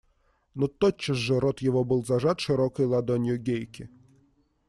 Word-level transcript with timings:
Но 0.55 0.65
тотчас 0.67 1.15
же 1.17 1.39
рот 1.39 1.61
его 1.61 1.83
был 1.85 2.03
зажат 2.03 2.39
широкой 2.39 2.87
ладонью 2.87 3.37
Гейки. 3.37 3.87